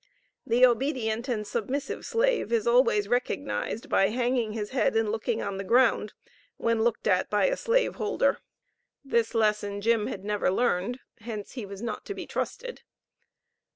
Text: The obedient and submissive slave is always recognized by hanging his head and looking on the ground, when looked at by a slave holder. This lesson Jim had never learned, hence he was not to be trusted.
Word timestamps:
The 0.47 0.65
obedient 0.65 1.27
and 1.29 1.45
submissive 1.45 2.07
slave 2.07 2.51
is 2.51 2.65
always 2.65 3.07
recognized 3.07 3.87
by 3.87 4.07
hanging 4.07 4.53
his 4.53 4.71
head 4.71 4.95
and 4.95 5.11
looking 5.11 5.43
on 5.43 5.57
the 5.59 5.63
ground, 5.63 6.13
when 6.57 6.81
looked 6.81 7.05
at 7.05 7.29
by 7.29 7.45
a 7.45 7.55
slave 7.55 7.97
holder. 7.97 8.39
This 9.05 9.35
lesson 9.35 9.79
Jim 9.79 10.07
had 10.07 10.25
never 10.25 10.49
learned, 10.49 11.01
hence 11.19 11.51
he 11.51 11.67
was 11.67 11.83
not 11.83 12.03
to 12.05 12.15
be 12.15 12.25
trusted. 12.25 12.81